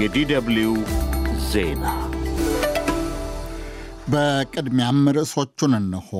የዲደብሊው 0.00 0.74
ዜና 1.48 1.84
በቅድሚያም 4.12 5.00
ርዕሶቹን 5.16 5.72
እንሆ። 5.78 6.10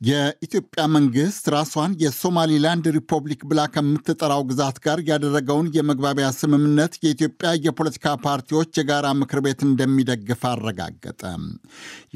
የኢትዮጵያ 0.00 0.82
መንግሥት 0.94 1.44
ራሷን 1.54 1.92
የሶማሊላንድ 2.02 2.86
ሪፐብሊክ 2.96 3.42
ብላ 3.50 3.60
ከምትጠራው 3.74 4.42
ግዛት 4.48 4.76
ጋር 4.86 5.00
ያደረገውን 5.08 5.68
የመግባቢያ 5.76 6.28
ስምምነት 6.38 6.94
የኢትዮጵያ 7.04 7.50
የፖለቲካ 7.66 8.14
ፓርቲዎች 8.24 8.80
የጋራ 8.80 9.08
ምክር 9.20 9.40
ቤት 9.46 9.62
እንደሚደግፍ 9.68 10.42
አረጋገጠ። 10.50 11.22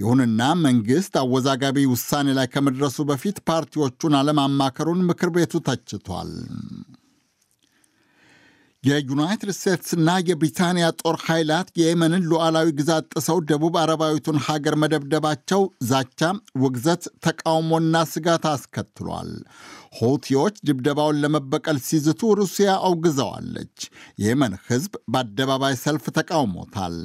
ይሁንና 0.01 0.51
መንግሥት 0.65 1.17
አወዛጋቢ 1.23 1.87
ውሳኔ 1.93 2.35
ላይ 2.39 2.49
ከመድረሱ 2.55 3.07
በፊት 3.11 3.39
ፓርቲዎቹን 3.51 4.17
አለማማከሩን 4.21 5.07
ምክር 5.11 5.33
ቤቱ 5.37 5.63
ተችቷል። 5.69 6.33
የዩናይትድ 8.87 9.51
ስቴትስና 9.57 10.09
የብሪታንያ 10.29 10.87
ጦር 11.01 11.17
ኃይላት 11.25 11.69
የየመንን 11.79 12.27
ሉዓላዊ 12.31 12.69
ግዛት 12.79 13.07
ጥሰው 13.13 13.39
ደቡብ 13.51 13.75
አረባዊቱን 13.83 14.39
ሀገር 14.47 14.75
መደብደባቸው 14.83 15.63
ዛቻ፣ 15.91 16.21
ውግዘት፣ 16.63 17.05
ተቃውሞና 17.27 18.05
ስጋት 18.13 18.45
አስከትሏል። 18.53 19.31
ሁቲዎች 20.01 20.57
ድብደባውን 20.69 21.21
ለመበቀል 21.23 21.81
ሲዝቱ 21.87 22.33
ሩሲያ 22.41 22.71
አውግዘዋለች። 22.87 23.77
የየመን 24.21 24.55
ሕዝብ 24.69 24.95
በአደባባይ 25.13 25.77
ሰልፍ 25.85 26.07
ተቃውሞታል። 26.19 26.97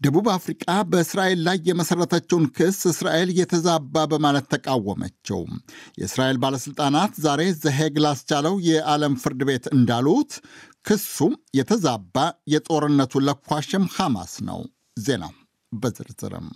ደቡብ 0.00 0.26
አፍሪቃ 0.32 0.64
በእስራኤል 0.90 1.40
ላይ 1.46 1.58
የመሠረተችውን 1.68 2.44
ክስ 2.56 2.78
እስራኤል 2.90 3.30
የተዛባ 3.36 4.04
በማለት 4.12 4.46
ተቃወመችው። 4.54 5.40
የእስራኤል 6.00 6.38
ባለሥልጣናት 6.42 7.12
ዛሬ 7.24 7.42
ዘሄግ 7.60 7.96
ላስቻለው 8.04 8.56
የዓለም 8.68 9.14
ፍርድ 9.22 9.42
ቤት 9.50 9.66
እንዳሉት 9.76 10.32
ክሱ 10.86 11.18
የተዛባ 11.58 12.16
የጦርነቱ 12.54 13.22
ለኳሽም 13.28 13.86
ሐማስ 13.96 14.34
ነው። 14.48 14.60
ዜናው 15.00 15.32
በዝርዝርም 15.72 16.48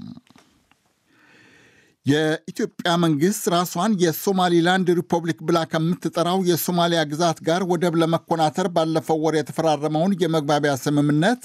የኢትዮጵያ 2.06 2.90
መንግሥት 3.02 3.44
ራሷን 3.54 3.92
የሶማሊላንድ 4.02 4.88
ሪፐብሊክ 4.98 5.38
ብላ 5.48 5.58
ከምትጠራው 5.72 6.38
የሶማሊያ 6.48 7.00
ግዛት 7.10 7.38
ጋር 7.48 7.62
ወደብ 7.70 7.94
ለመኮናተር 8.02 8.66
ባለፈው 8.76 9.18
ወር 9.24 9.34
የተፈራረመውን 9.38 10.14
የመግባቢያ 10.22 10.72
ስምምነት 10.84 11.42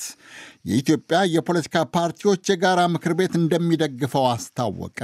የኢትዮጵያ 0.65 1.17
የፖለቲካ 1.31 1.77
ፓርቲዎች 1.95 2.49
የጋራ 2.49 2.81
ምክር 2.91 3.13
ቤት 3.17 3.33
እንደሚደግፈው 3.39 4.25
አስታወቀ። 4.29 4.99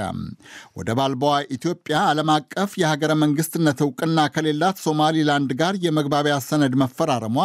ወደብ 0.78 1.00
አልባዋ 1.04 1.34
ኢትዮጵያ 1.56 1.96
ዓለም 2.10 2.30
አቀፍ 2.34 2.70
የሀገረ 2.80 3.12
መንግሥትነት 3.22 3.78
እውቅና 3.86 4.24
ከሌላት 4.34 4.78
ሶማሊላንድ 4.84 5.50
ጋር 5.60 5.74
የመግባቢያ 5.84 6.36
ሰነድ 6.46 6.76
መፈራረሟ 6.82 7.36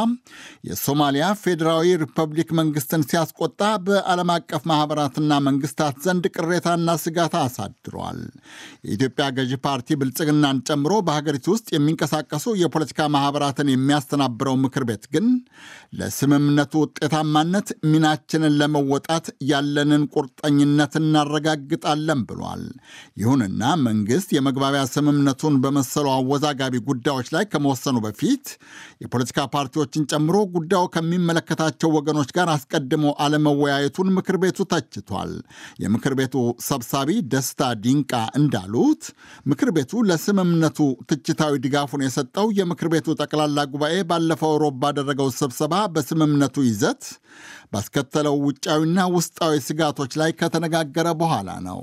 የሶማሊያ 0.69 1.25
ፌዴራዊ 1.41 1.89
ሪፐብሊክ 2.03 2.51
መንግሥትን 2.59 3.03
ሲያስቆጣ 3.09 3.59
በዓለም 3.85 4.31
አቀፍ 4.35 4.63
ማኅበራትና 4.71 5.41
መንግሥታት 5.47 5.99
ዘንድ 6.05 6.25
ቅሬታና 6.35 6.95
ስጋት 7.03 7.35
አሳድሯል። 7.41 8.21
የኢትዮጵያ 8.87 9.27
ገዢ 9.37 9.53
ፓርቲ 9.65 9.99
ብልጽግናን 9.99 10.63
ጨምሮ 10.69 10.93
በሀገሪቱ 11.05 11.45
ውስጥ 11.55 11.69
የሚንቀሳቀሱ 11.75 12.55
የፖለቲካ 12.61 13.09
ማኅበራትን 13.15 13.73
የሚያስተናብረው 13.73 14.57
ምክር 14.63 14.85
ቤት 14.89 15.05
ግን 15.13 15.27
ለስምምነቱ 15.99 16.73
ውጤታማነት 16.81 17.67
ሚናችንን 18.05 18.55
ለመወጣት 18.59 19.25
ያለንን 19.49 20.01
ቁርጠኝነት 20.13 20.93
እናረጋግጣለን 20.99 22.19
ብሏል። 22.27 22.63
ይሁንና 23.21 23.61
መንግሥት 23.85 24.29
የመግባቢያ 24.35 24.81
ስምምነቱን 24.91 25.55
በመሰሉ 25.63 26.05
አወዛጋቢ 26.15 26.73
ጉዳዮች 26.89 27.27
ላይ 27.35 27.45
ከመወሰኑ 27.51 27.95
በፊት 28.05 28.45
የፖለቲካ 29.03 29.45
ፓርቲዎችን 29.55 30.05
ጨምሮ 30.11 30.35
ጉዳዩ 30.55 30.83
ከሚመለከታቸው 30.95 31.91
ወገኖች 31.97 32.29
ጋር 32.37 32.49
አስቀድሞ 32.55 33.13
አለመወያየቱን 33.25 34.11
ምክር 34.17 34.37
ቤቱ 34.43 34.67
ተችቷል። 34.73 35.33
የምክር 35.83 36.15
ቤቱ 36.21 36.35
ሰብሳቢ 36.69 37.09
ደስታ 37.33 37.71
ዲንቃ 37.83 38.13
እንዳሉት 38.39 39.03
ምክር 39.49 39.71
ቤቱ 39.77 40.03
ለስምምነቱ 40.09 40.79
ትችታዊ 41.09 41.55
ድጋፉን 41.65 42.05
የሰጠው 42.07 42.47
የምክር 42.59 42.89
ቤቱ 42.95 43.17
ጠቅላላ 43.21 43.67
ጉባኤ 43.73 43.97
ባለፈው 44.11 44.55
ሮብ 44.63 44.77
ባደረገው 44.83 45.29
ስብሰባ 45.39 45.73
በስምምነቱ 45.95 46.55
ይዘት 46.69 47.03
ባስከተለው 47.73 48.35
ውጫዊና 48.45 48.99
ውስጣዊ 49.15 49.55
ስጋቶች 49.67 50.13
ላይ 50.21 50.31
ከተነጋገረ 50.39 51.07
በኋላ 51.21 51.49
ነው። 51.67 51.81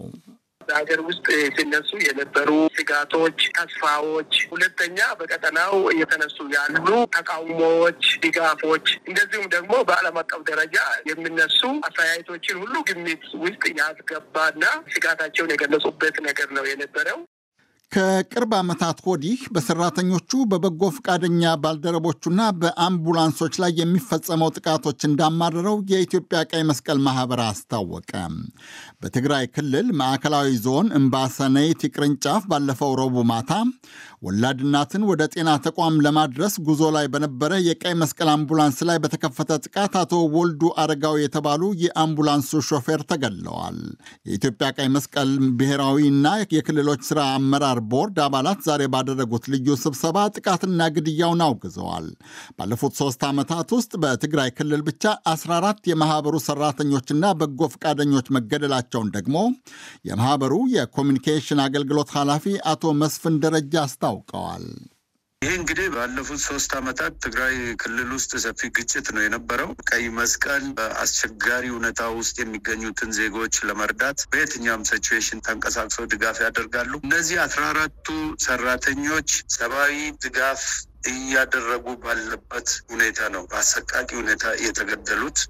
በሀገር 0.68 1.00
ውስጥ 1.06 1.26
ሲነሱ 1.56 1.90
የነበሩ 2.04 2.50
ስጋቶች፣ 2.76 3.38
ተስፋዎች፣ 3.56 4.34
ሁለተኛ 4.52 4.98
በቀጠናው 5.20 5.74
እየተነሱ 5.92 6.38
ያሉ 6.54 6.86
ተቃውሞዎች፣ 7.16 8.02
ድጋፎች 8.24 8.86
እንደዚሁም 9.08 9.46
ደግሞ 9.54 9.72
በዓለም 9.88 10.18
አቀፍ 10.22 10.42
ደረጃ 10.50 10.76
የሚነሱ 11.10 11.60
አስተያየቶችን 11.88 12.60
ሁሉ 12.62 12.74
ግምት 12.90 13.24
ውስጥ 13.44 13.64
ያስገባና 13.80 14.64
ስጋታቸውን 14.94 15.52
የገለጹበት 15.54 16.18
ነገር 16.28 16.48
ነው 16.58 16.66
የነበረው። 16.70 17.20
ከቅርብ 17.92 18.52
ዓመታት 18.58 18.98
ወዲህ 19.06 19.40
በሰራተኞቹ 19.54 20.30
በበጎ 20.50 20.82
ፈቃደኛ 20.94 21.50
ባልደረቦቹና 21.62 22.40
በአምቡላንሶች 22.60 23.54
ላይ 23.62 23.72
የሚፈጸመው 23.80 24.52
ጥቃቶች 24.56 25.00
እንዳማረረው 25.08 25.76
የኢትዮጵያ 25.92 26.40
ቀይ 26.50 26.62
መስቀል 26.68 27.00
ማኅበር 27.06 27.40
አስታወቀ። 27.46 28.12
በትግራይ 29.02 29.44
ክልል 29.56 29.88
ማዕከላዊ 30.00 30.54
ዞን 30.64 30.88
እምባሰኔይቲ 31.00 31.90
ቅርንጫፍ 31.94 32.46
ባለፈው 32.52 32.94
ረቡዕ 33.02 33.24
ማታ 33.32 33.50
ወላድ 34.24 34.58
እናትን 34.64 35.04
ወደ 35.08 35.22
ጤና 35.32 35.50
ተቋም 35.64 35.94
ለማድረስ 36.04 36.56
ጉዞ 36.66 36.82
ላይ 36.96 37.06
በነበረ 37.12 37.52
የቀይ 37.66 37.94
መስቀል 38.02 38.28
አምቡላንስ 38.32 38.78
ላይ 38.88 38.98
በተከፈተ 39.04 39.60
ጥቃት 39.64 39.94
አቶ 40.02 40.20
ወልዱ 40.34 40.70
አረጋዊ 40.82 41.16
የተባሉ 41.24 41.72
የአምቡላንሱ 41.84 42.62
ሾፌር 42.68 43.00
ተገድለዋል። 43.10 43.78
የኢትዮጵያ 44.28 44.68
ቀይ 44.76 44.90
መስቀል 44.96 45.30
ብሔራዊና 45.58 46.26
የክልሎች 46.56 47.02
ሥራ 47.08 47.20
አመራር 47.36 47.78
ቦርድ 47.90 48.16
አባላት 48.24 48.60
ዛሬ 48.66 48.82
ባደረጉት 48.92 49.44
ልዩ 49.52 49.76
ስብሰባ 49.82 50.24
ጥቃትና 50.36 50.88
ግድያውን 50.96 51.42
አውግዘዋል። 51.46 52.06
ባለፉት 52.58 52.94
ሦስት 53.00 53.22
ዓመታት 53.28 53.70
ውስጥ 53.76 53.92
በትግራይ 54.02 54.50
ክልል 54.56 54.82
ብቻ 54.88 55.04
14 55.32 55.90
የማኅበሩ 55.90 56.36
ሠራተኞችና 56.46 57.34
በጎ 57.40 57.70
ፈቃደኞች 57.74 58.28
መገደላቸውን 58.36 59.12
ደግሞ 59.16 59.36
የማኅበሩ 60.08 60.54
የኮሚኒኬሽን 60.76 61.62
አገልግሎት 61.66 62.12
ኃላፊ 62.18 62.44
አቶ 62.72 62.94
መስፍን 63.02 63.36
ደረጃ 63.44 63.74
አስታውቀዋል። 63.84 64.66
ይህ 65.42 65.52
እንግዲህ 65.58 65.86
ባለፉት 65.94 66.40
ሶስት 66.42 66.70
ዓመታት 66.78 67.12
ትግራይ 67.24 67.54
ክልል 67.80 68.10
ውስጥ 68.16 68.32
ሰፊ 68.42 68.68
ግጭት 68.76 69.06
ነው 69.14 69.22
የነበረው። 69.24 69.70
ቀይ 69.88 70.04
መስቀል 70.18 70.64
በአስቸጋሪ 70.76 71.64
ሁኔታ 71.76 72.02
ውስጥ 72.18 72.36
የሚገኙትን 72.40 73.10
ዜጎች 73.18 73.56
ለመርዳት 73.68 74.20
በየትኛውም 74.30 74.86
ሲቹዌሽን 74.90 75.42
ተንቀሳቅሰው 75.46 76.06
ድጋፍ 76.12 76.38
ያደርጋሉ። 76.44 76.92
እነዚህ 77.02 77.40
አስራ 77.46 77.64
አራቱ 77.72 78.06
ሰራተኞች 78.46 79.28
ሰብአዊ 79.56 79.96
ድጋፍ 80.24 80.62
እያደረጉ 81.10 81.86
ባለበት 82.02 82.70
ሁኔታ 82.88 83.30
ነው 83.34 83.44
በአሰቃቂ 83.50 84.08
ሁኔታ 84.20 84.54
የተገደሉት። 84.64 85.40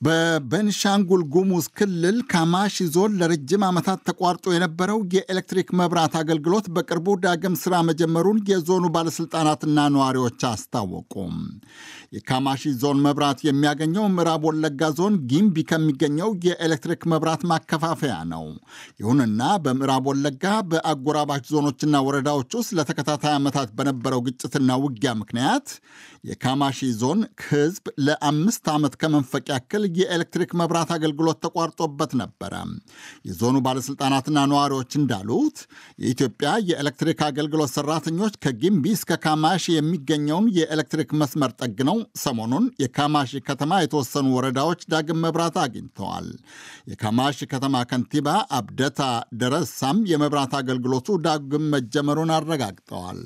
በቤንሻንጉል 0.00 1.22
ጉሙዝ 1.32 1.66
ክልል 1.78 2.18
ካማሺ 2.30 2.76
ዞን 2.94 3.16
ለረጅም 3.20 3.62
ዓመታት 3.66 3.98
ተቋርጦ 4.08 4.44
የነበረው 4.54 5.00
የኤሌክትሪክ 5.14 5.68
መብራት 5.80 6.14
አገልግሎት 6.20 6.66
በቅርቡ 6.76 7.16
ዳግም 7.24 7.54
ሥራ 7.62 7.80
መጀመሩን 7.88 8.38
የዞኑ 8.50 8.84
ባለሥልጣናትና 8.94 9.84
ነዋሪዎች 9.94 10.44
አስታወቁ። 10.50 11.12
የካማሺ 12.14 12.62
ዞን 12.80 13.02
መብራት 13.04 13.40
የሚያገኘው 13.46 14.06
ምዕራብ 14.14 14.46
ወለጋ 14.48 14.88
ዞን 14.96 15.18
ጊምቢ 15.32 15.64
ከሚገኘው 15.70 16.30
የኤሌክትሪክ 16.46 17.04
መብራት 17.12 17.44
ማከፋፈያ 17.50 18.16
ነው። 18.32 18.46
ይሁንና 19.00 19.42
በምዕራብ 19.64 20.08
ወለጋ 20.10 20.46
በአጎራባች 20.70 21.44
ዞኖችና 21.52 22.02
ወረዳዎች 22.08 22.50
ውስጥ 22.60 22.72
ለተከታታይ 22.78 23.36
ዓመታት 23.38 23.70
በነበረው 23.78 24.22
ግጭትና 24.28 24.80
ውጊያ 24.84 25.12
ምክንያት 25.20 25.68
የካማሺ 26.28 26.80
ዞን 26.98 27.20
ሕዝብ 27.46 27.84
ለአምስት 28.06 28.64
ዓመት 28.74 28.94
ከመንፈቅ 29.00 29.46
ያክል 29.52 29.84
የኤሌክትሪክ 29.96 30.50
መብራት 30.60 30.90
አገልግሎት 30.96 31.38
ተቋርጦበት 31.44 32.12
ነበረ። 32.20 32.52
የዞኑ 33.28 33.56
ባለሥልጣናትና 33.66 34.38
ነዋሪዎች 34.50 34.90
እንዳሉት 35.00 35.58
የኢትዮጵያ 36.02 36.50
የኤሌክትሪክ 36.70 37.20
አገልግሎት 37.28 37.72
ሰራተኞች 37.76 38.34
ከጊምቢ 38.44 38.94
እስከ 38.96 39.18
ካማሺ 39.24 39.66
የሚገኘውን 39.74 40.48
የኤሌክትሪክ 40.58 41.12
መስመር 41.20 41.52
ጠግነው 41.60 41.98
ሰሞኑን 42.20 42.66
የካማሺ 42.82 43.42
ከተማ 43.48 43.80
የተወሰኑ 43.80 44.26
ወረዳዎች 44.36 44.82
ዳግም 44.92 45.22
መብራት 45.24 45.58
አግኝተዋል። 45.64 46.28
የካማሺ 46.92 47.48
ከተማ 47.50 47.84
ከንቲባ 47.90 48.28
አብደታ 48.58 49.00
ደረሳም 49.40 50.00
የመብራት 50.10 50.54
አገልግሎቱ 50.60 51.18
ዳግም 51.26 51.64
መጀመሩን 51.74 52.32
አረጋግጠዋል። 52.36 53.22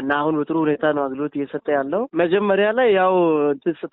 እና 0.00 0.10
አሁን 0.20 0.34
በጥሩ 0.38 0.56
ሁኔታ 0.62 0.84
ነው 0.96 1.02
አገልግሎት 1.04 1.34
እየሰጠ 1.36 1.66
ያለው። 1.76 2.02
መጀመሪያ 2.20 2.68
ላይ 2.78 2.88
ያው 2.96 3.14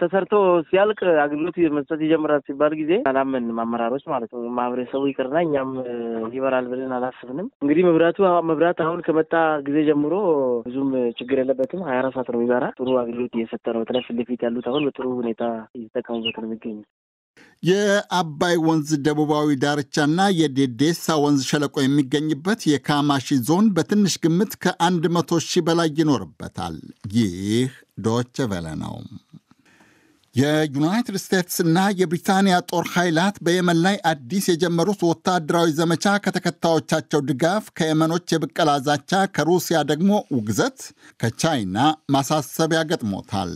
ተሰርቶ 0.02 0.34
ሲያልቅ 0.70 0.98
አገልግሎት 1.24 1.58
መስጠት 1.78 2.00
ይጀምራል 2.06 2.42
ሲባል 2.48 2.74
ጊዜ 2.80 2.92
አላመንም 3.12 3.62
አመራሮች 3.64 4.04
ማለት 4.14 4.32
ነው። 4.36 4.44
ማህበረሰቡ 4.58 5.04
ይቅርና 5.10 5.38
እኛም 5.46 5.72
ይበራል 6.36 6.68
ብለን 6.72 6.96
አላስብንም። 6.98 7.48
እንግዲህ 7.64 7.86
መብራቱ 7.90 8.18
መብራት 8.50 8.80
አሁን 8.86 9.00
ከመጣ 9.08 9.34
ጊዜ 9.68 9.78
ጀምሮ 9.90 10.14
ብዙም 10.68 10.90
ችግር 11.20 11.40
የለበትም። 11.42 11.86
ሀያ 11.88 12.00
አራት 12.02 12.16
ሰዓት 12.18 12.30
ነው 12.30 12.40
የሚበራ። 12.40 12.66
ጥሩ 12.80 12.90
አገልግሎት 13.00 13.36
እየሰጠ 13.38 13.66
ነው። 13.74 13.82
በተለይ 13.84 14.04
ፊት 14.08 14.18
ለፊት 14.20 14.44
ያሉት 14.48 14.68
አሁን 14.72 14.86
በጥሩ 14.88 15.08
ሁኔታ 15.20 15.44
እየተጠቀሙበት 15.78 16.38
ነው 16.38 16.48
የሚገኙ 16.48 16.78
የአባይ 17.64 18.56
ወንዝ 18.66 18.90
ደቡባዊ 19.06 19.48
ዳርቻና 19.62 20.20
የዴዴሳ 20.40 21.16
ወንዝ 21.24 21.42
ሸለቆ 21.50 21.76
የሚገኝበት 21.84 22.62
የካማሺ 22.72 23.38
ዞን 23.48 23.68
በትንሽ 23.76 24.16
ግምት 24.24 24.54
ከአንድ 24.64 25.06
መቶ 25.16 25.40
ሺህ 25.48 25.64
በላይ 25.68 25.90
ይኖርበታል። 26.00 26.78
ይህ 27.16 27.72
ዶቸ 28.06 28.48
ቨለ 28.52 28.68
ነው። 28.84 28.96
የዩናይትድ 30.38 31.16
ስቴትስና 31.22 31.78
የብሪታንያ 32.00 32.56
ጦር 32.70 32.86
ኃይላት 32.96 33.36
በየመን 33.46 33.78
ላይ 33.86 33.96
አዲስ 34.10 34.46
የጀመሩት 34.50 35.00
ወታደራዊ 35.08 35.68
ዘመቻ 35.78 36.06
ከተከታዮቻቸው 36.26 37.22
ድጋፍ፣ 37.30 37.66
ከየመኖች 37.78 38.34
የብቀላ 38.34 38.72
ዛቻ፣ 38.88 39.22
ከሩሲያ 39.38 39.78
ደግሞ 39.92 40.12
ውግዘት፣ 40.36 40.78
ከቻይና 41.22 41.78
ማሳሰቢያ 42.16 42.82
ገጥሞታል። 42.92 43.54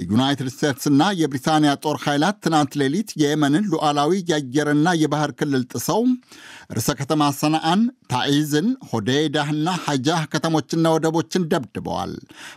የዩናይትድ 0.00 0.50
ስቴትስና 0.54 1.08
የብሪታንያ 1.20 1.72
ጦር 1.84 1.98
ኃይላት 2.04 2.38
ትናንት 2.46 2.76
ሌሊት 2.82 3.10
የየመንን 3.22 3.66
ሉዓላዊ 3.72 4.22
የአየርና 4.30 4.94
የባህር 5.02 5.32
ክልል 5.40 5.64
ጥሰው 5.74 6.02
ርዕሰ 6.74 6.90
ከተማ 6.98 7.22
ሰንዓን፣ 7.40 7.80
ታዒዝን፣ 8.10 8.68
ሆዴይዳህና 8.88 9.68
ሐጃህ 9.84 10.22
ከተሞችና 10.32 10.86
ወደቦችን 10.94 11.48
ደብድበዋል። 11.50 12.14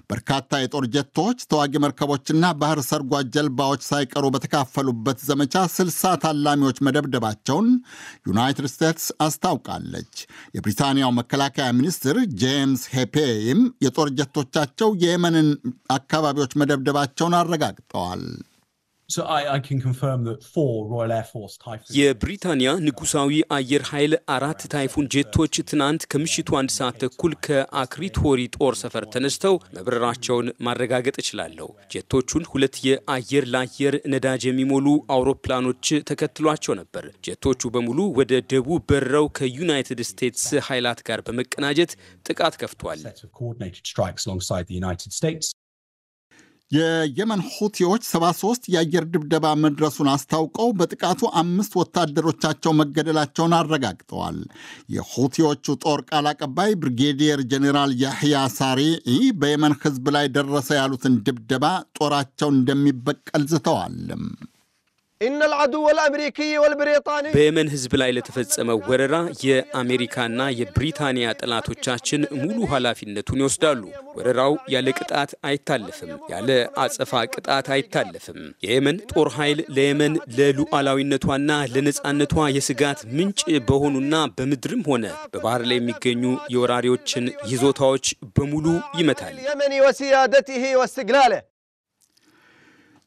በርካታ 0.09 0.61
የጦር 0.61 0.85
ጀቶች፣ 0.93 1.39
ተዋጊ 1.51 1.73
መርከቦችና 1.83 2.45
ባህር 2.61 2.79
ሰርጓጅ 2.87 3.27
ጀልባዎች 3.65 3.83
ሳይቀሩ 3.89 4.25
በተካፈሉበት 4.33 5.19
ዘመቻ 5.27 5.55
ስልሳ 5.73 6.09
ታላሚዎች 6.23 6.77
መደብደባቸውን 6.85 7.67
ዩናይትድ 8.29 8.65
ስቴትስ 8.71 9.05
አስታውቃለች። 9.25 10.13
የብሪታንያው 10.55 11.11
መከላከያ 11.19 11.67
ሚኒስትር 11.77 12.17
ጄምስ 12.41 12.83
ሄፔይም 12.95 13.61
የጦር 13.85 14.09
ጀቶቻቸው 14.19 14.89
የየመንን 15.03 15.49
አካባቢዎች 15.97 16.57
መደብደባቸውን 16.61 17.37
አረጋግጠዋል። 17.39 18.25
የብሪታንያ 21.97 22.69
ንጉሳዊ 22.85 23.31
አየር 23.55 23.83
ኃይል 23.89 24.13
አራት 24.35 24.61
ታይፉን 24.73 25.09
ጄቶች 25.15 25.55
ትናንት 25.69 26.03
ከምሽቱ 26.11 26.49
አንድ 26.59 26.71
ሰዓት 26.77 26.95
ተኩል 27.03 27.33
ከአክሪቶሪ 27.45 28.39
ጦር 28.55 28.75
ሰፈር 28.81 29.05
ተነስተው 29.13 29.55
መብረራቸውን 29.77 30.47
ማረጋገጥ 30.67 31.15
እችላለሁ። 31.23 31.67
ጄቶቹን 31.93 32.47
ሁለት 32.51 32.77
የአየር 32.87 33.47
ለአየር 33.53 33.97
ነዳጅ 34.13 34.43
የሚሞሉ 34.49 34.87
አውሮፕላኖች 35.15 35.81
ተከትሏቸው 36.09 36.75
ነበር። 36.81 37.05
ጄቶቹ 37.27 37.71
በሙሉ 37.75 37.99
ወደ 38.19 38.33
ደቡብ 38.53 38.83
በረው 38.91 39.27
ከዩናይትድ 39.39 40.01
ስቴትስ 40.11 40.47
ኃይላት 40.67 41.01
ጋር 41.09 41.21
በመቀናጀት 41.27 41.93
ጥቃት 42.25 42.55
ከፍቷል። 42.63 43.01
የየመን 46.73 47.41
ሁቲዎች 47.49 48.03
73 48.09 48.69
የአየር 48.73 49.05
ድብደባ 49.13 49.45
መድረሱን 49.63 50.09
አስታውቀው 50.13 50.69
በጥቃቱ 50.77 51.29
አምስት 51.41 51.73
ወታደሮቻቸው 51.79 52.73
መገደላቸውን 52.79 53.55
አረጋግጠዋል። 53.57 54.37
የሁቲዎቹ 54.95 55.75
ጦር 55.83 56.01
ቃል 56.09 56.27
አቀባይ 56.31 56.71
ብሪጌዲየር 56.81 57.41
ጄኔራል 57.51 57.93
ያህያ 58.03 58.45
ሳሪዒ 58.57 59.09
በየመን 59.41 59.75
ሕዝብ 59.83 60.07
ላይ 60.15 60.27
ደረሰ 60.37 60.69
ያሉትን 60.79 61.19
ድብደባ 61.27 61.65
ጦራቸው 61.99 62.51
እንደሚበቀል 62.55 63.45
ዝተዋል። 63.53 63.97
በየመን 67.35 67.67
ህዝብ 67.73 67.93
ላይ 68.01 68.11
ለተፈጸመው 68.15 68.79
ወረራ 68.89 69.15
የአሜሪካና 69.43 70.39
የብሪታንያ 70.59 71.27
ጠላቶቻችን 71.41 72.21
ሙሉ 72.41 72.57
ኃላፊነቱን 72.71 73.41
ይወስዳሉ። 73.43 73.81
ወረራው 74.17 74.53
ያለ 74.73 74.87
ቅጣት 74.97 75.31
አይታለፍም፣ 75.47 76.11
ያለ 76.33 76.49
አጸፋ 76.83 77.11
ቅጣት 77.33 77.67
አይታለፍም። 77.75 78.39
የየመን 78.65 78.97
ጦር 79.13 79.29
ኃይል 79.37 79.61
ለየመን 79.77 80.15
ለሉዓላዊነቷና 80.37 81.51
ለነጻነቷ 81.73 82.35
የስጋት 82.57 82.99
ምንጭ 83.15 83.39
በሆኑና 83.67 84.15
በምድርም 84.37 84.83
ሆነ 84.89 85.05
በባህር 85.33 85.63
ላይ 85.69 85.79
የሚገኙ 85.79 86.23
የወራሪዎችን 86.53 87.25
ይዞታዎች 87.51 88.05
በሙሉ 88.35 88.65
ይመታል። 88.99 89.35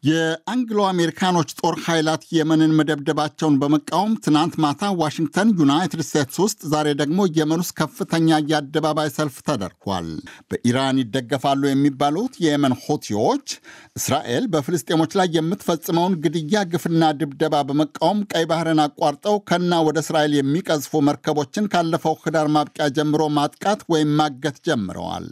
የአንግሎ 0.07 0.79
አሜሪካኖች 0.91 1.51
ጦር 1.59 1.75
ኃይላት 1.85 2.23
የመንን 2.37 2.73
መደብደባቸውን 2.79 3.55
በመቃወም 3.61 4.11
ትናንት 4.25 4.55
ማታ 4.65 4.91
ዋሽንግተን፣ 5.01 5.49
ዩናይትድ 5.61 6.01
ስቴትስ 6.07 6.37
ውስጥ 6.45 6.61
ዛሬ 6.73 6.89
ደግሞ 7.01 7.27
የመን 7.37 7.61
ውስጥ 7.63 7.75
ከፍተኛ 7.81 8.39
የአደባባይ 8.51 9.09
ሰልፍ 9.17 9.37
ተደርጓል። 9.47 10.09
በኢራን 10.51 11.01
ይደገፋሉ 11.03 11.63
የሚባሉት 11.69 12.35
የየመን 12.43 12.75
ሁቲዎች 12.83 13.47
እስራኤል 14.01 14.45
በፍልስጤሞች 14.53 15.15
ላይ 15.21 15.31
የምትፈጽመውን 15.37 16.19
ግድያ፣ 16.25 16.63
ግፍና 16.73 17.03
ድብደባ 17.21 17.63
በመቃወም 17.71 18.21
ቀይ 18.33 18.47
ባህርን 18.53 18.83
አቋርጠው 18.87 19.39
ከና 19.51 19.81
ወደ 19.89 19.99
እስራኤል 20.05 20.35
የሚቀዝፉ 20.39 21.03
መርከቦችን 21.09 21.71
ካለፈው 21.73 22.17
ህዳር 22.23 22.51
ማብቂያ 22.57 22.89
ጀምሮ 22.99 23.23
ማጥቃት 23.39 23.83
ወይም 23.95 24.13
ማገት 24.21 24.59
ጀምረዋል። 24.69 25.29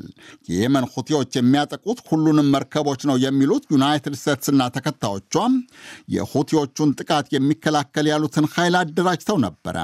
የየመን 0.51 0.89
ሁቲዎች 0.95 1.33
የሚያጠቁት 1.39 2.01
ሁሉንም 2.09 2.53
መርከቦች 2.57 3.01
ነው 3.11 3.19
የሚሉት 3.25 3.65
ዩናይትድ 3.75 4.17
ስቴትስና 4.21 4.61
ተከታዮቿም 4.75 5.53
የሁቲዎቹን 6.15 6.95
ጥቃት 6.99 7.27
የሚከላከል 7.35 8.07
ያሉትን 8.11 8.47
ኃይል 8.55 8.77
አደራጅተው 8.81 9.39
ነበረ። 9.45 9.77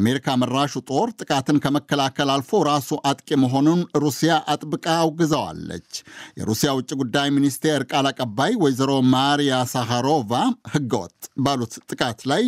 አሜሪካ 0.00 0.36
መራሹ 0.42 0.82
ጦር 0.90 1.08
ጥቃትን 1.20 1.60
ከመከላከል 1.64 2.30
አልፎ 2.34 2.62
ራሱ 2.70 2.98
አጥቂ 3.10 3.38
መሆኑን 3.42 3.82
ሩሲያ 4.02 4.32
አጥብቃ 4.52 4.86
አውግዘዋለች። 5.00 5.90
የሩሲያ 6.40 6.70
ውጭ 6.78 6.90
ጉዳይ 7.00 7.28
ሚኒስቴር 7.36 7.82
ቃል 7.90 8.08
አቀባይ 8.10 8.54
ወይዘሮ 8.62 8.92
ማሪያ 9.14 9.54
ሳሃሮቫ 9.72 10.30
ህገወጥ 10.74 11.16
ባሉት 11.40 11.74
ጥቃት 11.90 12.20
ላይ 12.30 12.44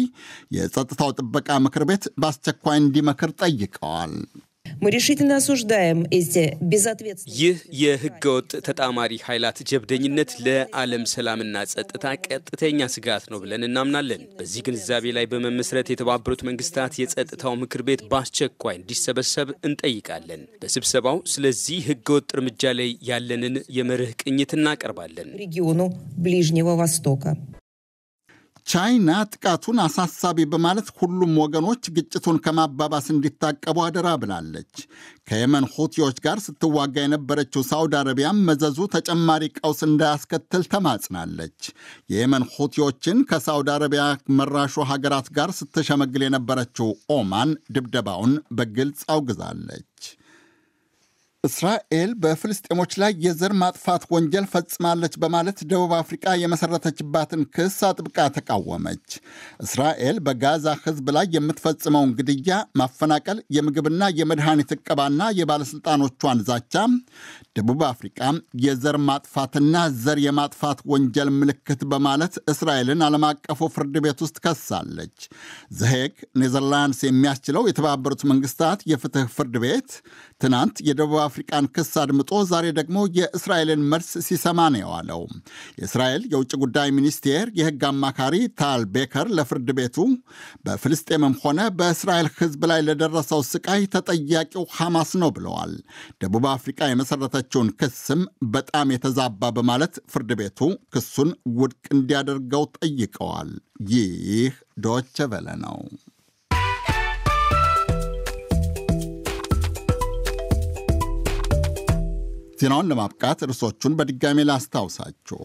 የጸጥታው 0.57 1.13
ጥበቃ 1.19 1.51
ምክር 1.65 1.85
ቤት 1.91 2.07
በአስቸኳይ 2.21 2.79
እንዲመክር 2.83 3.33
ጠይቀዋል። 3.43 4.15
ይህ 7.35 7.59
የህገወጥ 7.81 8.51
ተጣማሪ 8.69 9.13
ኃይላት 9.27 9.59
ጀብደኝነት 9.71 10.31
ለዓለም 10.47 11.05
ሰላምና 11.13 11.63
ጸጥታ 11.73 12.05
ቀጥተኛ 12.27 12.89
ስጋት 12.95 13.25
ነው 13.33 13.41
ብለን 13.43 13.67
እናምናለን። 13.69 14.25
በዚህ 14.39 14.65
ግንዛቤ 14.69 15.15
ላይ 15.17 15.27
በመመስረት 15.33 15.93
የተባበሩት 15.93 16.43
መንግስታት 16.49 16.99
የጸጥታው 17.01 17.55
ምክር 17.63 17.83
ቤት 17.89 18.03
በአስቸኳይ 18.11 18.77
እንዲሰበሰብ 18.81 19.51
እንጠይቃለን። 19.69 20.43
በስብሰባው 20.63 21.19
ስለዚህ 21.35 21.81
ህገወጥ 21.91 22.29
እርምጃ 22.37 22.75
ላይ 22.81 22.91
ያለንን 23.11 23.57
የመርህ 23.79 24.13
ቅኝት 24.23 24.55
እናቀርባለን። 24.59 25.31
ቻይና 28.67 29.11
ጥቃቱን 29.33 29.79
አሳሳቢ 29.85 30.39
በማለት 30.53 30.89
ሁሉም 30.99 31.33
ወገኖች 31.43 31.85
ግጭቱን 31.97 32.37
ከማባባስ 32.45 33.07
እንዲታቀቡ 33.15 33.77
አደራ 33.85 34.09
ብላለች። 34.23 34.75
ከየመን 35.29 35.67
ሁቲዎች 35.75 36.17
ጋር 36.25 36.39
ስትዋጋ 36.45 36.95
የነበረችው 37.03 37.63
ሳውዲ 37.69 37.95
አረቢያም 38.01 38.43
መዘዙ 38.49 38.79
ተጨማሪ 38.95 39.51
ቀውስ 39.59 39.81
እንዳያስከትል 39.89 40.65
ተማጽናለች። 40.75 41.61
የየመን 42.13 42.47
ሁቲዎችን 42.55 43.21
ከሳውዲ 43.31 43.71
አረቢያ 43.75 44.05
መራሹ 44.39 44.85
ሀገራት 44.93 45.29
ጋር 45.37 45.53
ስትሸመግል 45.59 46.25
የነበረችው 46.27 46.89
ኦማን 47.17 47.53
ድብደባውን 47.77 48.35
በግልጽ 48.53 49.03
አውግዛለች። 49.15 49.89
እስራኤል 51.45 52.11
በፍልስጤሞች 52.23 52.93
ላይ 53.03 53.13
የዘር 53.25 53.53
ማጥፋት 53.61 54.03
ወንጀል 54.13 54.45
ፈጽማለች 54.51 55.15
በማለት 55.23 55.59
ደቡብ 55.71 55.93
አፍሪቃ 55.97 56.35
የመሰረተችባትን 56.41 57.41
ክስ 57.55 57.79
አጥብቃ 57.89 58.27
ተቃወመች። 58.37 59.07
እስራኤል 59.65 60.17
በጋዛ 60.27 60.75
ሕዝብ 60.85 61.07
ላይ 61.17 61.27
የምትፈጽመውን 61.37 62.13
ግድያ፣ 62.19 62.51
ማፈናቀል፣ 62.81 63.39
የምግብና 63.57 64.11
የመድኃኒት 64.19 64.75
ዕቀባና 64.77 65.31
የባለሥልጣኖቿን 65.39 66.45
ዛቻ 66.49 66.77
ደቡብ 67.57 67.83
አፍሪቃ 67.89 68.21
የዘር 68.63 68.99
ማጥፋትና 69.09 69.75
ዘር 69.99 70.21
የማጥፋት 70.27 70.79
ወንጀል 70.93 71.29
ምልክት 71.41 71.83
በማለት 71.93 72.35
እስራኤልን 72.53 73.05
ዓለም 73.09 73.27
አቀፉ 73.31 73.71
ፍርድ 73.75 73.97
ቤት 74.05 74.25
ውስጥ 74.25 74.39
ከሳለች። 74.47 75.19
ዘሄግ 75.79 76.15
ኔዘርላንድስ 76.41 77.03
የሚያስችለው 77.07 77.69
የተባበሩት 77.69 78.25
መንግስታት 78.31 78.81
የፍትህ 78.91 79.29
ፍርድ 79.37 79.57
ቤት 79.65 79.91
ትናንት 80.43 80.77
የደቡብ 80.87 81.19
አፍሪቃን 81.33 81.67
ክስ 81.75 81.93
አድምጦ 82.01 82.31
ዛሬ 82.49 82.67
ደግሞ 82.79 82.99
የእስራኤልን 83.17 83.83
መልስ 83.93 84.11
ሲሰማ 84.27 84.61
ነው 84.73 84.81
የዋለው። 84.83 85.21
የእስራኤል 85.79 86.23
የውጭ 86.33 86.53
ጉዳይ 86.63 86.89
ሚኒስቴር 86.97 87.47
የሕግ 87.59 87.83
አማካሪ 87.91 88.35
ታል 88.61 88.83
ቤከር 88.95 89.29
ለፍርድ 89.37 89.71
ቤቱ 89.79 89.97
በፍልስጤምም 90.67 91.35
ሆነ 91.43 91.61
በእስራኤል 91.79 92.29
ሕዝብ 92.39 92.63
ላይ 92.71 92.81
ለደረሰው 92.87 93.43
ስቃይ 93.51 93.83
ተጠያቂው 93.95 94.67
ሐማስ 94.77 95.13
ነው 95.23 95.33
ብለዋል። 95.37 95.73
ደቡብ 96.23 96.47
አፍሪቃ 96.53 96.91
የመሰረተችውን 96.91 97.71
ክስም 97.81 98.23
በጣም 98.53 98.93
የተዛባ 98.95 99.53
በማለት 99.57 99.95
ፍርድ 100.13 100.33
ቤቱ 100.41 100.61
ክሱን 100.93 101.31
ውድቅ 101.59 101.85
እንዲያደርገው 101.97 102.67
ጠይቀዋል። 102.79 103.53
ይህ 103.91 104.55
ዶቸ 104.85 105.27
ቨለ 105.31 105.49
ነው። 105.63 105.79
ዜናውን 112.63 112.89
ለማብቃት 112.91 113.41
ርዕሶቹን 113.49 113.97
በድጋሜ 113.99 114.41
ላስታውሳችሁ። 114.49 115.41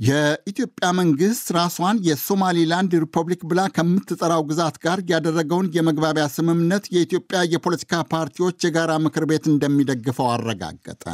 የኢትዮጵያ 0.00 0.86
መንግሥት 0.98 1.46
ራሷን 1.56 1.98
የሶማሊላንድ 2.06 2.94
ሪፐብሊክ 3.04 3.42
ብላ 3.50 3.60
ከምትጠራው 3.76 4.42
ግዛት 4.48 4.76
ጋር 4.84 4.98
ያደረገውን 5.12 5.70
የመግባቢያ 5.76 6.24
ስምምነት 6.34 6.86
የኢትዮጵያ 6.94 7.40
የፖለቲካ 7.52 8.02
ፓርቲዎች 8.12 8.66
የጋራ 8.66 8.94
ምክር 9.06 9.26
ቤት 9.30 9.46
እንደሚደግፈው 9.52 10.28
አረጋገጠ። 10.34 11.04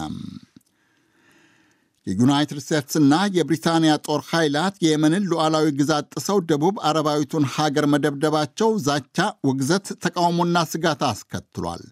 የዩናይትድ 2.06 2.59
ስቴትስና 2.62 3.14
የብሪታንያ 3.35 3.92
ጦር 4.06 4.21
ኃይላት 4.30 4.75
የየመንን 4.82 5.26
ሉዓላዊ 5.30 5.66
ግዛት 5.78 6.06
ጥሰው 6.14 6.38
ደቡብ 6.49 6.76
አረባዊቱን 6.88 7.44
ሀገር 7.54 7.85
መደብደባቸው 7.92 8.71
ዛቻ፣ 8.87 9.18
ውግዘት፣ 9.49 9.87
ተቃውሞና 10.04 10.64
ስጋት 10.73 11.02
አስከትሏል። 11.09 11.85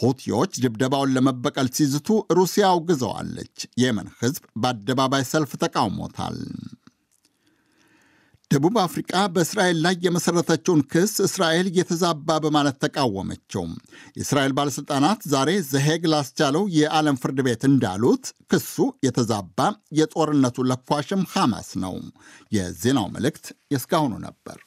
ሁቲዎች 0.00 0.54
ድብደባውን 0.64 1.14
ለመበቀል 1.16 1.68
ሲዝቱ 1.78 2.08
ሩሲያ 2.38 2.64
አውግዘዋለች። 2.70 3.54
የየመን 3.78 4.08
ሕዝብ 4.20 4.44
በአደባባይ 4.62 5.24
ሰልፍ 5.32 5.52
ተቃውሞታል። 5.64 6.38
ደቡብ 8.50 8.76
አፍሪቃ 8.82 9.12
በእስራኤል 9.32 9.78
ላይ 9.84 9.94
የመሠረተችውን 10.04 10.80
ክስ 10.92 11.14
እስራኤል 11.26 11.66
የተዛባ 11.78 12.36
በማለት 12.44 12.76
ተቃወመችው። 12.84 13.64
የእስራኤል 14.16 14.52
ባለሥልጣናት 14.58 15.20
ዛሬ 15.32 15.50
ዘሄግ 15.68 16.04
ላስቻለው 16.12 16.64
የዓለም 16.76 17.18
ፍርድ 17.22 17.40
ቤት 17.46 17.64
እንዳሉት 17.68 18.24
ክሱ 18.52 18.76
የተዛባ 19.06 19.58
የጦርነቱ 19.98 20.66
ለኳሽም 20.70 21.24
ሐማስ 21.34 21.70
ነው። 21.84 21.96
የዜናው 22.56 23.08
መልእክት 23.16 23.44
የእስካሁኑ 23.72 24.14
ነበር። 24.26 24.58